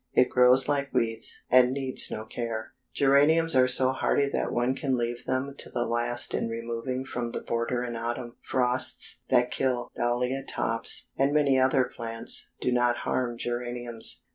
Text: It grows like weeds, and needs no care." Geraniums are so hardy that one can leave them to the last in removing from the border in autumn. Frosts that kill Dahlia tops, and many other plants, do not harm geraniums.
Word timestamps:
It 0.13 0.31
grows 0.31 0.67
like 0.67 0.91
weeds, 0.95 1.43
and 1.51 1.71
needs 1.73 2.09
no 2.09 2.25
care." 2.25 2.73
Geraniums 2.91 3.55
are 3.55 3.67
so 3.67 3.91
hardy 3.91 4.27
that 4.29 4.51
one 4.51 4.73
can 4.73 4.97
leave 4.97 5.25
them 5.27 5.53
to 5.59 5.69
the 5.69 5.85
last 5.85 6.33
in 6.33 6.49
removing 6.49 7.05
from 7.05 7.33
the 7.33 7.41
border 7.41 7.83
in 7.83 7.95
autumn. 7.95 8.35
Frosts 8.41 9.21
that 9.29 9.51
kill 9.51 9.91
Dahlia 9.95 10.41
tops, 10.43 11.11
and 11.19 11.31
many 11.31 11.59
other 11.59 11.83
plants, 11.83 12.49
do 12.59 12.71
not 12.71 12.97
harm 13.05 13.37
geraniums. 13.37 14.23